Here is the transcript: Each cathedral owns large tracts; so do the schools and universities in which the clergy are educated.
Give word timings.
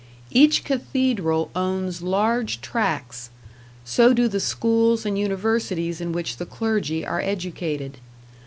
Each 0.31 0.63
cathedral 0.63 1.51
owns 1.55 2.01
large 2.01 2.59
tracts; 2.61 3.29
so 3.85 4.15
do 4.15 4.27
the 4.27 4.39
schools 4.39 5.05
and 5.05 5.15
universities 5.15 6.01
in 6.01 6.11
which 6.11 6.37
the 6.37 6.45
clergy 6.47 7.05
are 7.05 7.21
educated. 7.21 7.99